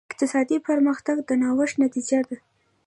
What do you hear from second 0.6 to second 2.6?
پرمختګ د نوښت نتیجه ده.